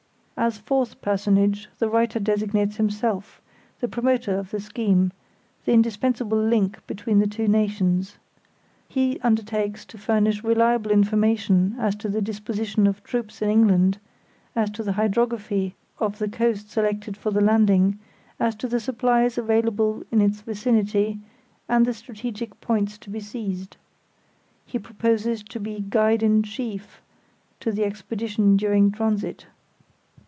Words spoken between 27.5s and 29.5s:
to the expedition during transit.